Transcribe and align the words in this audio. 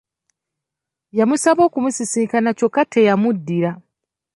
Yamusaba 1.19 1.61
okumusisinkana 1.67 2.49
kyokka 2.57 2.81
teyamuddira. 2.91 3.71